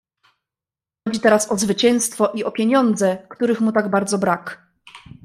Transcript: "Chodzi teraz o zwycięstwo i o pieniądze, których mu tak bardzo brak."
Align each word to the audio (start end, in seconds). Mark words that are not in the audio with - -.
"Chodzi 1.07 1.19
teraz 1.19 1.51
o 1.51 1.57
zwycięstwo 1.57 2.31
i 2.33 2.43
o 2.43 2.51
pieniądze, 2.51 3.27
których 3.29 3.61
mu 3.61 3.71
tak 3.71 3.89
bardzo 3.89 4.17
brak." 4.17 4.63